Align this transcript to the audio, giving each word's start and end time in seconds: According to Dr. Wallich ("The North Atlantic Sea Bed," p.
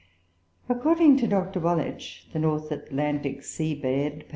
According 0.67 1.17
to 1.17 1.27
Dr. 1.27 1.59
Wallich 1.59 2.25
("The 2.33 2.39
North 2.39 2.71
Atlantic 2.71 3.43
Sea 3.43 3.75
Bed," 3.75 4.21
p. 4.21 4.25